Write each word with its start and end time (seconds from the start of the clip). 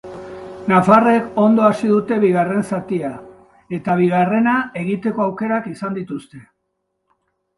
Nafarrek 0.71 1.35
ondo 1.47 1.65
hasi 1.65 1.89
dute 1.91 2.15
bigarren 2.23 2.63
zatia 2.77 3.11
eta 3.79 3.97
bigarrena 4.01 4.55
egiteko 4.83 5.25
aukerak 5.27 5.67
izan 5.73 5.99
dituzte. 5.99 6.41